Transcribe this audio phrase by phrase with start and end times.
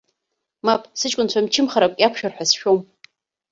[0.65, 2.79] Мап, сыҷкәынцәа мчымхарак иақәшәар ҳәа сшәом.